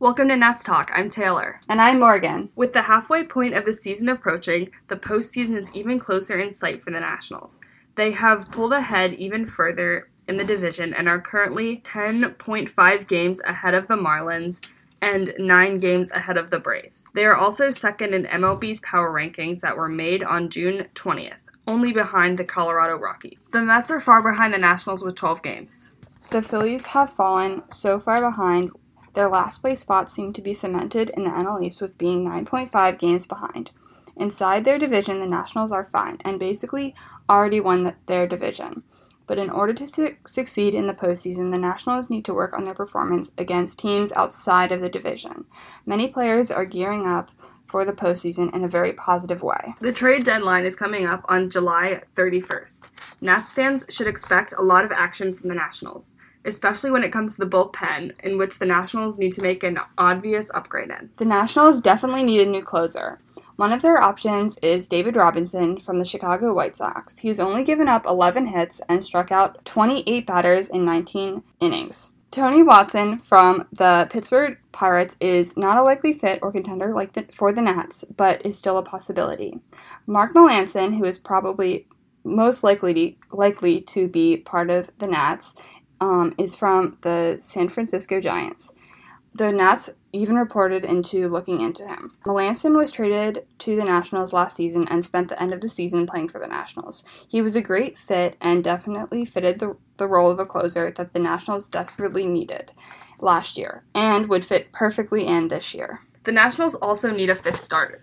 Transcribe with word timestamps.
Welcome 0.00 0.28
to 0.28 0.36
Nats 0.36 0.62
Talk. 0.62 0.92
I'm 0.94 1.10
Taylor. 1.10 1.58
And 1.68 1.80
I'm 1.80 1.98
Morgan. 1.98 2.50
With 2.54 2.72
the 2.72 2.82
halfway 2.82 3.24
point 3.24 3.54
of 3.54 3.64
the 3.64 3.72
season 3.72 4.08
approaching, 4.08 4.70
the 4.86 4.94
postseason 4.94 5.56
is 5.56 5.74
even 5.74 5.98
closer 5.98 6.38
in 6.38 6.52
sight 6.52 6.84
for 6.84 6.92
the 6.92 7.00
Nationals. 7.00 7.58
They 7.96 8.12
have 8.12 8.52
pulled 8.52 8.72
ahead 8.72 9.14
even 9.14 9.44
further 9.44 10.08
in 10.28 10.36
the 10.36 10.44
division 10.44 10.94
and 10.94 11.08
are 11.08 11.20
currently 11.20 11.78
10.5 11.78 13.08
games 13.08 13.40
ahead 13.40 13.74
of 13.74 13.88
the 13.88 13.96
Marlins 13.96 14.64
and 15.02 15.34
9 15.36 15.78
games 15.78 16.12
ahead 16.12 16.36
of 16.36 16.50
the 16.50 16.60
Braves. 16.60 17.04
They 17.14 17.24
are 17.24 17.36
also 17.36 17.72
second 17.72 18.14
in 18.14 18.26
MLB's 18.26 18.78
power 18.82 19.12
rankings 19.12 19.58
that 19.62 19.76
were 19.76 19.88
made 19.88 20.22
on 20.22 20.48
June 20.48 20.86
20th, 20.94 21.38
only 21.66 21.92
behind 21.92 22.38
the 22.38 22.44
Colorado 22.44 22.96
Rockies. 22.96 23.40
The 23.50 23.62
Mets 23.62 23.90
are 23.90 23.98
far 23.98 24.22
behind 24.22 24.54
the 24.54 24.58
Nationals 24.58 25.02
with 25.02 25.16
12 25.16 25.42
games. 25.42 25.94
The 26.30 26.40
Phillies 26.40 26.86
have 26.86 27.12
fallen 27.12 27.62
so 27.72 27.98
far 27.98 28.20
behind, 28.20 28.70
their 29.14 29.28
last 29.28 29.60
place 29.60 29.80
spot 29.80 30.10
seem 30.10 30.32
to 30.32 30.42
be 30.42 30.52
cemented 30.52 31.10
in 31.10 31.24
the 31.24 31.30
NL 31.30 31.62
East 31.62 31.82
with 31.82 31.98
being 31.98 32.24
9.5 32.24 32.98
games 32.98 33.26
behind. 33.26 33.70
Inside 34.16 34.64
their 34.64 34.78
division, 34.78 35.20
the 35.20 35.26
Nationals 35.26 35.72
are 35.72 35.84
fine 35.84 36.18
and 36.24 36.40
basically 36.40 36.94
already 37.28 37.60
won 37.60 37.94
their 38.06 38.26
division. 38.26 38.82
But 39.28 39.38
in 39.38 39.50
order 39.50 39.74
to 39.74 39.86
su- 39.86 40.16
succeed 40.26 40.74
in 40.74 40.86
the 40.86 40.94
postseason, 40.94 41.52
the 41.52 41.58
Nationals 41.58 42.10
need 42.10 42.24
to 42.24 42.34
work 42.34 42.54
on 42.54 42.64
their 42.64 42.74
performance 42.74 43.30
against 43.38 43.78
teams 43.78 44.10
outside 44.16 44.72
of 44.72 44.80
the 44.80 44.88
division. 44.88 45.44
Many 45.86 46.08
players 46.08 46.50
are 46.50 46.64
gearing 46.64 47.06
up 47.06 47.30
for 47.66 47.84
the 47.84 47.92
postseason 47.92 48.52
in 48.54 48.64
a 48.64 48.68
very 48.68 48.94
positive 48.94 49.42
way. 49.42 49.74
The 49.80 49.92
trade 49.92 50.24
deadline 50.24 50.64
is 50.64 50.74
coming 50.74 51.06
up 51.06 51.24
on 51.28 51.50
July 51.50 52.02
31st. 52.16 52.88
Nats 53.20 53.52
fans 53.52 53.84
should 53.90 54.06
expect 54.06 54.54
a 54.58 54.62
lot 54.62 54.84
of 54.84 54.92
action 54.92 55.30
from 55.32 55.50
the 55.50 55.54
Nationals, 55.54 56.14
especially 56.44 56.90
when 56.90 57.04
it 57.04 57.12
comes 57.12 57.34
to 57.34 57.44
the 57.44 57.50
bullpen, 57.50 58.18
in 58.20 58.38
which 58.38 58.58
the 58.58 58.66
Nationals 58.66 59.18
need 59.18 59.32
to 59.32 59.42
make 59.42 59.62
an 59.62 59.78
obvious 59.96 60.50
upgrade 60.54 60.90
in. 60.90 61.10
The 61.16 61.24
Nationals 61.24 61.80
definitely 61.80 62.22
need 62.22 62.40
a 62.40 62.50
new 62.50 62.62
closer. 62.62 63.20
One 63.56 63.72
of 63.72 63.82
their 63.82 64.00
options 64.00 64.56
is 64.58 64.86
David 64.86 65.16
Robertson 65.16 65.80
from 65.80 65.98
the 65.98 66.04
Chicago 66.04 66.54
White 66.54 66.76
Sox. 66.76 67.18
He's 67.18 67.40
only 67.40 67.64
given 67.64 67.88
up 67.88 68.06
11 68.06 68.46
hits 68.46 68.80
and 68.88 69.04
struck 69.04 69.32
out 69.32 69.64
28 69.64 70.26
batters 70.26 70.68
in 70.68 70.84
19 70.84 71.42
innings. 71.60 72.12
Tony 72.30 72.62
Watson 72.62 73.18
from 73.18 73.66
the 73.72 74.06
Pittsburgh 74.10 74.58
Pirates 74.70 75.16
is 75.18 75.56
not 75.56 75.78
a 75.78 75.82
likely 75.82 76.12
fit 76.12 76.38
or 76.42 76.52
contender 76.52 76.92
like 76.94 77.14
the, 77.14 77.26
for 77.32 77.52
the 77.52 77.62
Nats, 77.62 78.04
but 78.16 78.44
is 78.44 78.58
still 78.58 78.76
a 78.76 78.82
possibility. 78.82 79.58
Mark 80.06 80.34
Melancon, 80.34 80.96
who 80.96 81.04
is 81.04 81.18
probably 81.18 81.86
most 82.24 82.62
likely 82.62 82.94
to, 82.94 83.36
likely 83.36 83.80
to 83.80 84.08
be 84.08 84.36
part 84.36 84.68
of 84.68 84.90
the 84.98 85.06
Nats, 85.06 85.54
um, 86.00 86.34
is 86.38 86.54
from 86.54 86.98
the 87.02 87.36
San 87.38 87.68
Francisco 87.68 88.20
Giants. 88.20 88.72
The 89.34 89.52
Nats 89.52 89.90
even 90.12 90.36
reported 90.36 90.84
into 90.84 91.28
looking 91.28 91.60
into 91.60 91.86
him. 91.86 92.16
Melancon 92.24 92.76
was 92.76 92.90
traded 92.90 93.46
to 93.58 93.76
the 93.76 93.84
Nationals 93.84 94.32
last 94.32 94.56
season 94.56 94.88
and 94.88 95.04
spent 95.04 95.28
the 95.28 95.40
end 95.40 95.52
of 95.52 95.60
the 95.60 95.68
season 95.68 96.06
playing 96.06 96.28
for 96.28 96.40
the 96.40 96.48
Nationals. 96.48 97.04
He 97.28 97.42
was 97.42 97.54
a 97.54 97.62
great 97.62 97.98
fit 97.98 98.36
and 98.40 98.64
definitely 98.64 99.24
fitted 99.24 99.58
the, 99.58 99.76
the 99.96 100.08
role 100.08 100.30
of 100.30 100.38
a 100.38 100.46
closer 100.46 100.90
that 100.90 101.12
the 101.12 101.20
Nationals 101.20 101.68
desperately 101.68 102.26
needed 102.26 102.72
last 103.20 103.56
year 103.56 103.84
and 103.94 104.28
would 104.28 104.44
fit 104.44 104.72
perfectly 104.72 105.26
in 105.26 105.48
this 105.48 105.74
year. 105.74 106.00
The 106.24 106.32
Nationals 106.32 106.74
also 106.74 107.10
need 107.10 107.30
a 107.30 107.34
fifth 107.34 107.60
starter. 107.60 108.00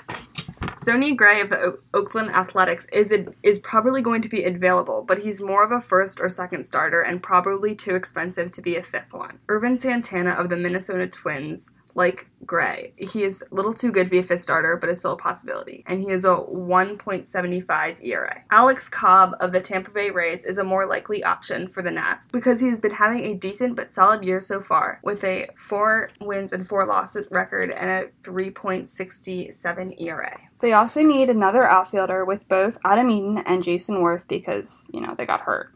Sonny 0.76 1.16
Gray 1.16 1.40
of 1.40 1.50
the 1.50 1.58
o- 1.58 1.78
Oakland 1.94 2.32
Athletics 2.32 2.86
is 2.92 3.14
is 3.44 3.60
probably 3.60 4.02
going 4.02 4.22
to 4.22 4.30
be 4.30 4.44
available, 4.44 5.04
but 5.08 5.20
he's 5.20 5.42
more 5.42 5.64
of 5.64 5.72
a 5.72 5.80
first 5.80 6.20
or 6.20 6.28
second 6.28 6.66
starter 6.66 7.02
and 7.02 7.24
probably 7.24 7.74
too 7.74 7.96
expensive 7.96 8.52
to 8.52 8.62
be 8.62 8.76
a 8.76 8.84
fifth 8.84 9.14
one. 9.14 9.40
Ervin 9.50 9.78
Santana 9.78 10.32
of 10.32 10.50
the 10.50 10.58
Minnesota 10.58 11.08
Twins 11.08 11.72
like 11.96 12.28
Gray. 12.46 12.94
He 12.98 13.24
is 13.24 13.44
a 13.50 13.56
little 13.56 13.74
too 13.74 13.92
good 13.92 14.06
to 14.06 14.10
be 14.10 14.20
a 14.20 14.24
fifth 14.24 14.42
starter, 14.42 14.76
but 14.76 14.90
is 14.90 15.00
still 15.00 15.14
a 15.14 15.18
possibility. 15.18 15.84
And 15.88 16.02
he 16.02 16.10
is 16.10 16.26
a 16.26 16.36
1.75 16.36 18.04
ERA. 18.04 18.44
Alex 18.52 18.90
Cobb 18.90 19.36
of 19.40 19.54
the 19.54 19.62
Tampa 19.62 19.92
Bay 19.92 20.10
Rays 20.12 20.44
is 20.44 20.58
a 20.58 20.64
more 20.64 20.86
likely 20.86 21.24
option 21.24 21.68
for 21.68 21.82
the 21.82 21.92
Nats 21.92 22.28
because 22.28 22.60
he's 22.60 22.80
been 22.80 22.92
having 22.92 23.22
a 23.22 23.34
decent 23.34 23.78
but 23.78 23.94
solid 23.94 24.24
year 24.26 24.42
so 24.42 24.60
far 24.62 25.00
with 25.04 25.24
a 25.24 25.48
4 25.56 26.12
wins 26.20 26.52
and 26.54 26.68
4 26.68 26.86
losses 26.86 27.28
record 27.32 27.72
and 27.72 27.90
a 27.90 28.30
3.67 28.30 30.02
ERA. 30.02 30.38
They 30.66 30.74
also 30.74 31.04
need 31.04 31.30
another 31.30 31.70
outfielder 31.70 32.26
with 32.26 32.48
both 32.48 32.80
Adam 32.84 33.12
Eaton 33.12 33.38
and 33.46 33.62
Jason 33.62 33.98
Werth 33.98 34.28
because, 34.28 34.90
you 34.92 35.00
know, 35.00 35.14
they 35.16 35.24
got 35.24 35.42
hurt. 35.42 35.72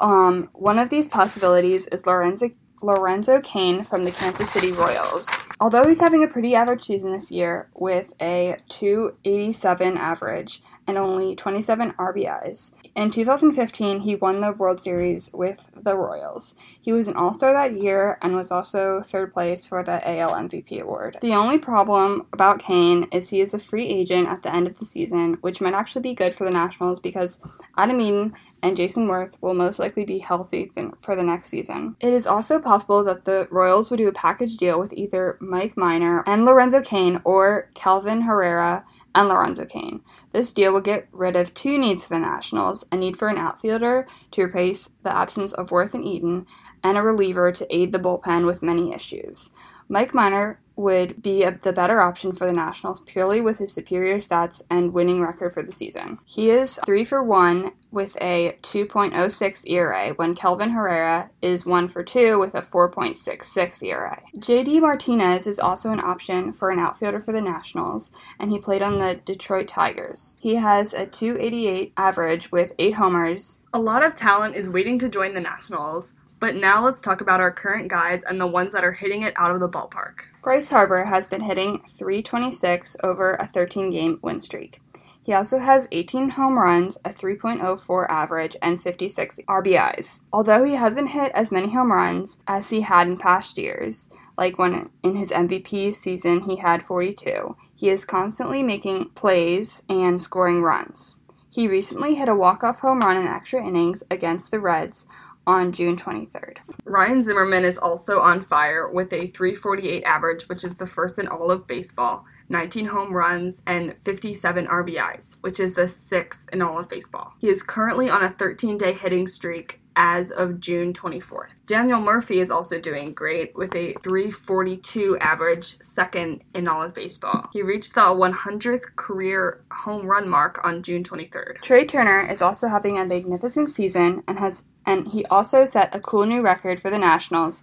Um, 0.00 0.48
one 0.52 0.78
of 0.78 0.90
these 0.90 1.08
possibilities 1.08 1.88
is 1.88 2.06
Lorenzo 2.06 2.50
Lorenzo 2.82 3.40
Cain 3.40 3.84
from 3.84 4.04
the 4.04 4.12
Kansas 4.12 4.50
City 4.50 4.72
Royals. 4.72 5.46
Although 5.60 5.86
he's 5.86 6.00
having 6.00 6.22
a 6.22 6.28
pretty 6.28 6.54
average 6.54 6.84
season 6.84 7.12
this 7.12 7.30
year 7.30 7.68
with 7.74 8.14
a 8.20 8.56
287 8.68 9.96
average 9.96 10.62
and 10.86 10.96
only 10.96 11.34
27 11.34 11.92
RBIs, 11.92 12.72
in 12.94 13.10
2015 13.10 14.00
he 14.00 14.14
won 14.14 14.38
the 14.38 14.52
World 14.52 14.80
Series 14.80 15.30
with 15.34 15.70
the 15.74 15.96
Royals. 15.96 16.54
He 16.80 16.92
was 16.92 17.08
an 17.08 17.16
All 17.16 17.32
Star 17.32 17.52
that 17.52 17.80
year 17.80 18.18
and 18.22 18.36
was 18.36 18.50
also 18.50 19.02
third 19.02 19.32
place 19.32 19.66
for 19.66 19.82
the 19.82 20.06
AL 20.08 20.30
MVP 20.30 20.80
award. 20.80 21.18
The 21.20 21.34
only 21.34 21.58
problem 21.58 22.26
about 22.32 22.60
Cain 22.60 23.06
is 23.12 23.30
he 23.30 23.40
is 23.40 23.54
a 23.54 23.58
free 23.58 23.86
agent 23.86 24.28
at 24.28 24.42
the 24.42 24.54
end 24.54 24.66
of 24.66 24.78
the 24.78 24.84
season, 24.84 25.34
which 25.40 25.60
might 25.60 25.74
actually 25.74 26.02
be 26.02 26.14
good 26.14 26.34
for 26.34 26.44
the 26.44 26.50
Nationals 26.50 27.00
because 27.00 27.40
Adam 27.76 28.00
Eaton 28.00 28.34
and 28.62 28.76
Jason 28.76 29.06
Werth 29.08 29.36
will 29.40 29.54
most 29.54 29.78
likely 29.78 30.04
be 30.04 30.18
healthy 30.18 30.70
for 31.00 31.16
the 31.16 31.22
next 31.22 31.48
season. 31.48 31.96
It 32.00 32.12
is 32.12 32.26
also 32.26 32.58
possible 32.68 33.02
that 33.02 33.24
the 33.24 33.48
Royals 33.50 33.90
would 33.90 33.96
do 33.96 34.08
a 34.08 34.12
package 34.12 34.58
deal 34.58 34.78
with 34.78 34.92
either 34.92 35.38
Mike 35.40 35.74
Minor 35.74 36.22
and 36.26 36.44
Lorenzo 36.44 36.82
Cain 36.82 37.18
or 37.24 37.70
Kelvin 37.74 38.20
Herrera 38.20 38.84
and 39.14 39.26
Lorenzo 39.26 39.64
Cain. 39.64 40.02
This 40.32 40.52
deal 40.52 40.74
will 40.74 40.82
get 40.82 41.08
rid 41.10 41.34
of 41.34 41.54
two 41.54 41.78
needs 41.78 42.04
for 42.04 42.10
the 42.10 42.20
Nationals 42.20 42.84
a 42.92 42.96
need 42.96 43.16
for 43.16 43.28
an 43.28 43.38
outfielder 43.38 44.06
to 44.32 44.42
replace 44.42 44.90
the 45.02 45.16
absence 45.16 45.54
of 45.54 45.70
Werth 45.70 45.94
and 45.94 46.04
Eaton, 46.04 46.46
and 46.84 46.98
a 46.98 47.02
reliever 47.02 47.50
to 47.52 47.74
aid 47.74 47.92
the 47.92 47.98
bullpen 47.98 48.44
with 48.44 48.62
many 48.62 48.92
issues. 48.92 49.48
Mike 49.88 50.14
Minor 50.14 50.60
would 50.78 51.20
be 51.20 51.42
a, 51.42 51.50
the 51.50 51.72
better 51.72 52.00
option 52.00 52.32
for 52.32 52.46
the 52.46 52.52
Nationals 52.52 53.00
purely 53.00 53.40
with 53.40 53.58
his 53.58 53.72
superior 53.72 54.16
stats 54.18 54.62
and 54.70 54.92
winning 54.92 55.20
record 55.20 55.52
for 55.52 55.62
the 55.62 55.72
season. 55.72 56.18
He 56.24 56.50
is 56.50 56.78
3 56.86 57.04
for 57.04 57.22
1 57.22 57.72
with 57.90 58.16
a 58.20 58.56
2.06 58.62 59.68
ERA 59.68 60.10
when 60.10 60.34
Kelvin 60.34 60.70
Herrera 60.70 61.30
is 61.42 61.66
1 61.66 61.88
for 61.88 62.04
2 62.04 62.38
with 62.38 62.54
a 62.54 62.60
4.66 62.60 63.82
ERA. 63.82 64.22
JD 64.36 64.80
Martinez 64.80 65.46
is 65.46 65.58
also 65.58 65.90
an 65.90 66.00
option 66.00 66.52
for 66.52 66.70
an 66.70 66.78
outfielder 66.78 67.18
for 67.18 67.32
the 67.32 67.40
Nationals 67.40 68.12
and 68.38 68.50
he 68.50 68.58
played 68.58 68.82
on 68.82 68.98
the 68.98 69.20
Detroit 69.24 69.66
Tigers. 69.66 70.36
He 70.38 70.56
has 70.56 70.94
a 70.94 71.06
288 71.06 71.92
average 71.96 72.52
with 72.52 72.72
8 72.78 72.94
homers. 72.94 73.62
A 73.72 73.80
lot 73.80 74.04
of 74.04 74.14
talent 74.14 74.54
is 74.54 74.70
waiting 74.70 74.98
to 75.00 75.08
join 75.08 75.34
the 75.34 75.40
Nationals. 75.40 76.14
But 76.40 76.54
now 76.54 76.84
let's 76.84 77.00
talk 77.00 77.20
about 77.20 77.40
our 77.40 77.52
current 77.52 77.88
guys 77.88 78.22
and 78.24 78.40
the 78.40 78.46
ones 78.46 78.72
that 78.72 78.84
are 78.84 78.92
hitting 78.92 79.22
it 79.22 79.34
out 79.36 79.50
of 79.50 79.60
the 79.60 79.68
ballpark. 79.68 80.20
Bryce 80.42 80.70
Harper 80.70 81.04
has 81.04 81.28
been 81.28 81.40
hitting 81.40 81.82
326 81.88 82.96
over 83.02 83.34
a 83.34 83.46
13 83.46 83.90
game 83.90 84.18
win 84.22 84.40
streak. 84.40 84.80
He 85.28 85.34
also 85.34 85.58
has 85.58 85.88
18 85.92 86.30
home 86.30 86.58
runs, 86.58 86.96
a 87.04 87.10
3.04 87.10 88.08
average, 88.08 88.56
and 88.62 88.82
56 88.82 89.40
RBIs. 89.46 90.22
Although 90.32 90.64
he 90.64 90.74
hasn't 90.74 91.10
hit 91.10 91.32
as 91.34 91.52
many 91.52 91.70
home 91.70 91.92
runs 91.92 92.38
as 92.46 92.70
he 92.70 92.80
had 92.80 93.08
in 93.08 93.18
past 93.18 93.58
years, 93.58 94.08
like 94.38 94.58
when 94.58 94.88
in 95.02 95.16
his 95.16 95.30
MVP 95.30 95.92
season 95.92 96.40
he 96.44 96.56
had 96.56 96.82
42, 96.82 97.56
he 97.74 97.90
is 97.90 98.06
constantly 98.06 98.62
making 98.62 99.10
plays 99.10 99.82
and 99.90 100.22
scoring 100.22 100.62
runs. 100.62 101.16
He 101.50 101.68
recently 101.68 102.14
hit 102.14 102.30
a 102.30 102.34
walk-off 102.34 102.78
home 102.78 103.00
run 103.00 103.16
in 103.16 103.26
extra 103.26 103.62
innings 103.62 104.02
against 104.10 104.50
the 104.50 104.60
Reds 104.60 105.06
on 105.48 105.72
June 105.72 105.96
23rd. 105.96 106.58
Ryan 106.84 107.22
Zimmerman 107.22 107.64
is 107.64 107.78
also 107.78 108.20
on 108.20 108.42
fire 108.42 108.86
with 108.86 109.14
a 109.14 109.28
348 109.28 110.04
average, 110.04 110.46
which 110.46 110.62
is 110.62 110.76
the 110.76 110.84
first 110.84 111.18
in 111.18 111.26
all 111.26 111.50
of 111.50 111.66
baseball, 111.66 112.26
19 112.50 112.84
home 112.86 113.14
runs, 113.14 113.62
and 113.66 113.98
57 113.98 114.66
RBIs, 114.66 115.38
which 115.40 115.58
is 115.58 115.72
the 115.72 115.88
sixth 115.88 116.46
in 116.52 116.60
all 116.60 116.78
of 116.78 116.90
baseball. 116.90 117.32
He 117.38 117.48
is 117.48 117.62
currently 117.62 118.10
on 118.10 118.22
a 118.22 118.28
13 118.28 118.76
day 118.76 118.92
hitting 118.92 119.26
streak 119.26 119.80
as 119.96 120.30
of 120.30 120.60
June 120.60 120.92
24th. 120.92 121.50
Daniel 121.66 122.00
Murphy 122.00 122.40
is 122.40 122.52
also 122.52 122.78
doing 122.78 123.12
great 123.12 123.56
with 123.56 123.74
a 123.74 123.94
342 123.94 125.18
average, 125.18 125.76
second 125.80 126.44
in 126.54 126.68
all 126.68 126.82
of 126.82 126.94
baseball. 126.94 127.48
He 127.52 127.62
reached 127.62 127.94
the 127.94 128.02
100th 128.02 128.94
career 128.94 129.64
home 129.72 130.06
run 130.06 130.28
mark 130.28 130.64
on 130.64 130.82
June 130.84 131.02
23rd. 131.02 131.62
Trea 131.62 131.84
Turner 131.84 132.20
is 132.30 132.40
also 132.40 132.68
having 132.68 132.96
a 132.96 133.04
magnificent 133.04 133.70
season 133.70 134.22
and 134.28 134.38
has 134.38 134.64
and 134.88 135.06
he 135.08 135.24
also 135.26 135.66
set 135.66 135.94
a 135.94 136.00
cool 136.00 136.24
new 136.24 136.40
record 136.40 136.80
for 136.80 136.90
the 136.90 136.98
Nationals 136.98 137.62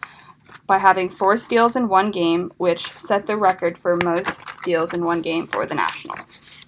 by 0.67 0.77
having 0.77 1.09
four 1.09 1.37
steals 1.37 1.75
in 1.75 1.89
one 1.89 2.11
game, 2.11 2.53
which 2.57 2.87
set 2.91 3.25
the 3.25 3.35
record 3.35 3.79
for 3.79 3.97
most 3.97 4.47
steals 4.47 4.93
in 4.93 5.03
one 5.03 5.23
game 5.23 5.47
for 5.47 5.65
the 5.65 5.73
Nationals. 5.73 6.65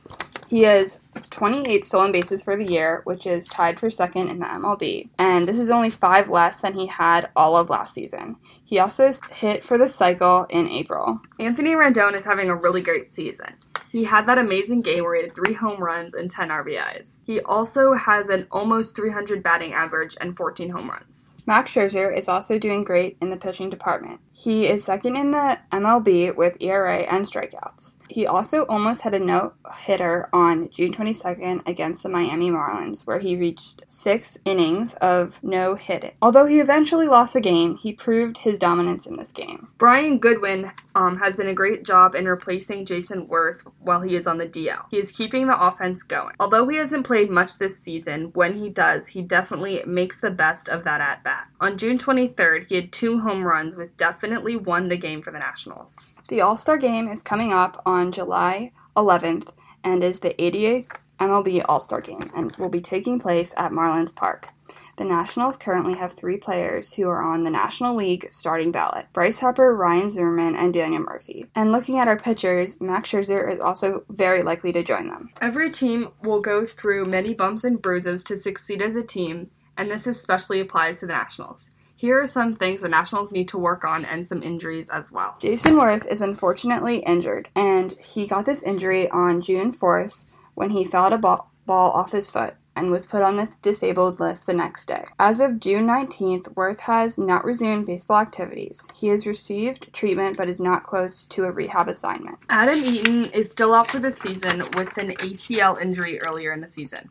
He 0.50 0.62
has 0.62 1.00
28 1.30 1.86
stolen 1.86 2.12
bases 2.12 2.42
for 2.42 2.56
the 2.56 2.66
year, 2.66 3.02
which 3.04 3.28
is 3.28 3.48
tied 3.48 3.80
for 3.80 3.92
second 3.92 4.30
in 4.30 4.40
the 4.40 4.46
MLB, 4.46 5.10
and 5.20 5.48
this 5.48 5.60
is 5.60 5.70
only 5.70 5.92
five 5.92 6.28
less 6.28 6.58
than 6.58 6.74
he 6.74 6.88
had 6.88 7.30
all 7.36 7.56
of 7.56 7.70
last 7.70 7.94
season. 7.94 8.38
He 8.66 8.80
also 8.80 9.12
hit 9.32 9.64
for 9.64 9.78
the 9.78 9.88
cycle 9.88 10.48
in 10.50 10.68
April. 10.70 11.22
Anthony 11.40 11.72
Rendon 11.72 12.16
is 12.16 12.26
having 12.26 12.50
a 12.50 12.56
really 12.56 12.82
great 12.82 13.14
season. 13.14 13.54
He 13.98 14.04
had 14.04 14.28
that 14.28 14.38
amazing 14.38 14.82
game 14.82 15.04
where 15.04 15.16
he 15.16 15.24
had 15.24 15.34
three 15.34 15.56
home 15.56 15.84
runs 15.84 16.14
and 16.14 16.30
10 16.30 16.50
RBIs. 16.50 17.22
He 17.26 17.40
also 17.42 17.96
has 17.96 18.30
an 18.30 18.46
almost 18.52 18.96
300 18.96 19.42
batting 19.42 19.74
average 19.74 20.16
and 20.22 20.38
14 20.38 20.70
home 20.70 20.92
runs. 20.92 21.34
Max 21.48 21.72
Scherzer 21.72 22.16
is 22.16 22.30
also 22.30 22.60
doing 22.60 22.84
great 22.84 23.18
in 23.22 23.32
the 23.32 23.38
pitching 23.38 23.72
department. 23.72 24.20
He 24.34 24.68
is 24.68 24.84
second 24.84 25.16
in 25.16 25.32
the 25.32 25.58
MLB 25.72 26.36
with 26.36 26.58
ERA 26.60 26.98
and 26.98 27.26
strikeouts. 27.26 27.98
He 28.08 28.28
also 28.28 28.66
almost 28.66 29.02
had 29.02 29.16
a 29.16 29.20
no 29.20 29.54
hitter 29.74 30.30
on 30.32 30.70
June 30.70 30.94
22nd 30.94 31.68
against 31.68 32.04
the 32.04 32.10
Miami 32.10 32.52
Marlins, 32.52 33.08
where 33.08 33.18
he 33.18 33.36
reached 33.36 33.82
six 33.90 34.38
innings 34.46 34.94
of 34.96 35.42
no 35.42 35.74
hitting. 35.74 36.12
Although 36.22 36.46
he 36.46 36.60
eventually 36.60 37.08
lost 37.08 37.34
the 37.34 37.42
game, 37.42 37.78
he 37.78 37.94
proved 37.94 38.40
his 38.40 38.60
dominance 38.60 39.08
in 39.08 39.16
this 39.16 39.32
game. 39.32 39.70
Brian 39.80 40.20
Goodwin 40.20 40.72
um, 40.94 41.18
has 41.18 41.36
been 41.36 41.48
a 41.48 41.54
great 41.56 41.84
job 41.84 42.14
in 42.14 42.28
replacing 42.28 42.86
Jason 42.86 43.26
Werth 43.28 43.66
while 43.88 44.02
he 44.02 44.16
is 44.16 44.28
on 44.28 44.38
the 44.38 44.46
DL. 44.46 44.86
He 44.92 44.98
is 44.98 45.12
keeping 45.12 45.48
the 45.48 45.60
offense 45.60 46.04
going. 46.04 46.36
Although 46.40 46.68
he 46.68 46.78
hasn't 46.78 47.06
played 47.06 47.32
much 47.32 47.58
this 47.58 47.80
season, 47.80 48.32
when 48.34 48.54
he 48.54 48.70
does, 48.70 49.08
he 49.08 49.22
definitely 49.22 49.82
makes 49.88 50.20
the 50.20 50.30
best 50.30 50.70
of 50.70 50.84
that 50.84 51.02
at 51.02 51.24
bat. 51.24 51.48
On 51.60 51.78
June 51.78 51.98
23rd, 51.98 52.68
he 52.68 52.76
had 52.76 52.92
two 52.92 53.20
home 53.20 53.44
runs, 53.44 53.76
with 53.76 53.98
definitely 53.98 54.56
won 54.56 54.90
the 54.90 54.98
game 54.98 55.22
for 55.22 55.32
the 55.32 55.40
Nationals. 55.40 56.12
The 56.28 56.42
All 56.42 56.58
Star 56.58 56.78
game 56.78 57.08
is 57.08 57.24
coming 57.24 57.54
up 57.54 57.82
on 57.86 58.12
July 58.12 58.74
11th 58.96 59.50
and 59.84 60.04
is 60.04 60.20
the 60.20 60.34
88th 60.34 60.98
MLB 61.20 61.64
All 61.68 61.80
Star 61.80 62.02
game 62.02 62.30
and 62.36 62.56
will 62.58 62.70
be 62.70 62.82
taking 62.82 63.20
place 63.20 63.54
at 63.58 63.72
Marlins 63.72 64.16
Park. 64.16 64.50
The 64.98 65.06
Nationals 65.06 65.58
currently 65.58 65.94
have 65.94 66.14
three 66.14 66.38
players 66.38 66.92
who 66.92 67.08
are 67.08 67.22
on 67.22 67.44
the 67.44 67.52
National 67.52 67.96
League 67.96 68.28
starting 68.32 68.72
ballot 68.72 69.06
Bryce 69.14 69.38
Harper, 69.38 69.76
Ryan 69.76 70.10
Zimmerman, 70.10 70.56
and 70.56 70.74
Daniel 70.74 71.04
Murphy. 71.04 71.46
And 71.54 71.72
looking 71.72 72.00
at 72.00 72.08
our 72.08 72.18
pitchers, 72.18 72.82
Max 72.82 73.12
Scherzer 73.12 73.52
is 73.52 73.60
also 73.60 74.06
very 74.10 74.42
likely 74.42 74.72
to 74.72 74.82
join 74.82 75.08
them. 75.08 75.30
Every 75.40 75.70
team 75.70 76.10
will 76.24 76.42
go 76.42 76.66
through 76.66 77.06
many 77.06 77.36
bumps 77.36 77.64
and 77.64 77.80
bruises 77.80 78.24
to 78.24 78.38
succeed 78.38 78.82
as 78.82 78.96
a 78.96 79.04
team, 79.04 79.52
and 79.78 79.92
this 79.92 80.08
especially 80.08 80.60
applies 80.60 81.02
to 81.02 81.06
the 81.06 81.14
Nationals. 81.14 81.70
Here 81.96 82.20
are 82.20 82.28
some 82.28 82.54
things 82.54 82.82
the 82.82 82.90
Nationals 82.90 83.32
need 83.32 83.48
to 83.50 83.60
work 83.60 83.86
on 83.86 84.04
and 84.04 84.26
some 84.26 84.42
injuries 84.42 84.90
as 84.90 85.12
well. 85.12 85.36
Jason 85.38 85.76
Werth 85.76 86.08
is 86.08 86.22
unfortunately 86.22 87.04
injured, 87.06 87.50
and 87.56 87.92
he 87.94 88.26
got 88.26 88.46
this 88.46 88.64
injury 88.64 89.08
on 89.12 89.42
June 89.42 89.72
4th 89.72 90.26
when 90.56 90.72
he 90.72 90.84
fouled 90.84 91.14
a 91.14 91.20
ball, 91.20 91.52
ball 91.68 91.92
off 91.92 92.14
his 92.14 92.32
foot 92.32 92.56
and 92.78 92.92
was 92.92 93.08
put 93.08 93.22
on 93.22 93.36
the 93.36 93.50
disabled 93.62 94.20
list 94.20 94.46
the 94.46 94.54
next 94.54 94.86
day. 94.86 95.04
As 95.20 95.42
of 95.42 95.60
June 95.60 95.88
19th, 95.88 96.54
Werth 96.54 96.80
has 96.82 97.18
not 97.18 97.44
resumed 97.44 97.88
baseball 97.88 98.20
activities. 98.20 98.88
He 98.94 99.08
has 99.08 99.26
received 99.26 99.92
treatment 99.94 100.38
but 100.38 100.48
is 100.48 100.60
not 100.60 100.84
close 100.86 101.26
to 101.26 101.46
a 101.46 101.52
rehab 101.52 101.88
assignment. 101.88 102.38
Adam 102.50 102.84
Eaton 102.84 103.26
is 103.32 103.52
still 103.52 103.74
out 103.74 103.90
for 103.90 104.00
the 104.00 104.12
season 104.12 104.60
with 104.76 104.98
an 104.98 105.12
ACL 105.18 105.82
injury 105.82 106.22
earlier 106.22 106.52
in 106.52 106.62
the 106.62 106.70
season. 106.70 107.10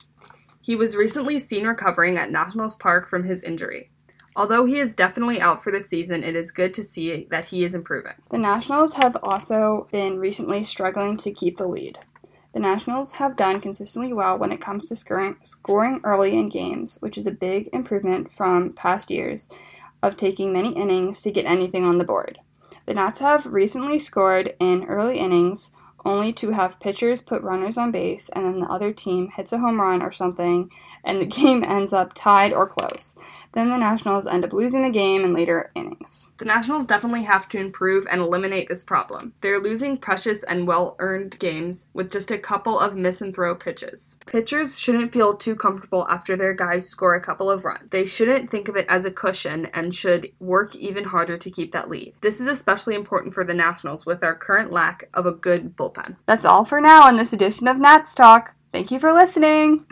He 0.60 0.76
was 0.76 0.96
recently 0.96 1.38
seen 1.38 1.66
recovering 1.66 2.16
at 2.16 2.30
Nationals 2.30 2.76
Park 2.76 3.08
from 3.08 3.24
his 3.24 3.42
injury. 3.42 3.90
Although 4.36 4.66
he 4.66 4.78
is 4.78 4.94
definitely 4.94 5.40
out 5.40 5.62
for 5.62 5.72
the 5.72 5.80
season, 5.80 6.22
it 6.22 6.36
is 6.36 6.50
good 6.50 6.74
to 6.74 6.84
see 6.84 7.26
that 7.30 7.46
he 7.46 7.64
is 7.64 7.74
improving. 7.74 8.12
The 8.30 8.36
Nationals 8.36 8.92
have 8.94 9.16
also 9.22 9.88
been 9.90 10.18
recently 10.18 10.62
struggling 10.62 11.16
to 11.18 11.32
keep 11.32 11.56
the 11.56 11.66
lead. 11.66 11.98
The 12.56 12.62
Nationals 12.62 13.12
have 13.16 13.36
done 13.36 13.60
consistently 13.60 14.14
well 14.14 14.38
when 14.38 14.50
it 14.50 14.62
comes 14.62 14.86
to 14.86 14.96
scoring, 14.96 16.00
early 16.04 16.38
in 16.38 16.48
games, 16.48 16.96
which 17.00 17.18
is 17.18 17.26
a 17.26 17.30
big 17.30 17.68
improvement 17.70 18.32
from 18.32 18.72
past 18.72 19.10
years 19.10 19.50
of 20.02 20.16
taking 20.16 20.54
many 20.54 20.72
innings 20.72 21.20
to 21.20 21.30
get 21.30 21.44
anything 21.44 21.84
on 21.84 21.98
the 21.98 22.04
board. 22.06 22.38
The 22.86 22.94
Nats 22.94 23.18
have 23.18 23.44
recently 23.44 23.98
scored 23.98 24.54
in 24.58 24.86
early 24.86 25.18
innings 25.18 25.70
only 26.06 26.32
to 26.34 26.52
have 26.52 26.80
pitchers 26.80 27.20
put 27.20 27.42
runners 27.42 27.76
on 27.76 27.90
base 27.90 28.28
and 28.30 28.44
then 28.44 28.60
the 28.60 28.66
other 28.66 28.92
team 28.92 29.28
hits 29.28 29.52
a 29.52 29.58
home 29.58 29.80
run 29.80 30.02
or 30.02 30.12
something 30.12 30.70
and 31.04 31.20
the 31.20 31.26
game 31.40 31.64
ends 31.64 31.92
up 31.92 32.12
tied 32.14 32.52
or 32.52 32.66
close. 32.66 33.16
Then 33.52 33.70
the 33.70 33.78
Nationals 33.78 34.26
end 34.26 34.44
up 34.44 34.52
losing 34.52 34.82
the 34.82 34.90
game 34.90 35.24
in 35.24 35.34
later 35.34 35.70
innings. 35.74 36.30
The 36.38 36.44
Nationals 36.44 36.86
definitely 36.86 37.24
have 37.24 37.48
to 37.48 37.58
improve 37.58 38.06
and 38.10 38.20
eliminate 38.20 38.68
this 38.68 38.84
problem. 38.84 39.32
They're 39.40 39.60
losing 39.60 39.96
precious 39.96 40.42
and 40.42 40.66
well 40.66 40.94
earned 40.98 41.38
games 41.38 41.88
with 41.92 42.12
just 42.12 42.30
a 42.30 42.38
couple 42.38 42.78
of 42.78 42.96
miss 42.96 43.20
and 43.20 43.34
throw 43.34 43.54
pitches. 43.54 44.18
Pitchers 44.26 44.78
shouldn't 44.78 45.12
feel 45.12 45.34
too 45.34 45.56
comfortable 45.56 46.06
after 46.08 46.36
their 46.36 46.54
guys 46.54 46.88
score 46.88 47.14
a 47.14 47.20
couple 47.20 47.50
of 47.50 47.64
runs. 47.64 47.90
They 47.90 48.04
shouldn't 48.04 48.50
think 48.50 48.68
of 48.68 48.76
it 48.76 48.86
as 48.88 49.04
a 49.04 49.10
cushion 49.10 49.66
and 49.72 49.94
should 49.94 50.30
work 50.38 50.76
even 50.76 51.04
harder 51.04 51.38
to 51.38 51.50
keep 51.50 51.72
that 51.72 51.88
lead. 51.88 52.14
This 52.20 52.40
is 52.40 52.46
especially 52.46 52.94
important 52.94 53.34
for 53.34 53.42
the 53.42 53.54
Nationals 53.54 54.06
with 54.06 54.22
our 54.22 54.34
current 54.34 54.70
lack 54.70 55.08
of 55.14 55.26
a 55.26 55.32
good 55.32 55.76
bullpen. 55.76 55.95
That's 56.26 56.44
all 56.44 56.64
for 56.64 56.80
now 56.80 57.06
on 57.06 57.16
this 57.16 57.32
edition 57.32 57.68
of 57.68 57.78
Nats 57.78 58.14
Talk. 58.14 58.54
Thank 58.70 58.90
you 58.90 58.98
for 58.98 59.12
listening. 59.12 59.86